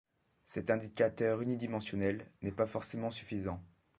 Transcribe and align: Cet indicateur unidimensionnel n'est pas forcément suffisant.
Cet 0.45 0.71
indicateur 0.71 1.41
unidimensionnel 1.41 2.31
n'est 2.41 2.51
pas 2.51 2.65
forcément 2.65 3.11
suffisant. 3.11 3.61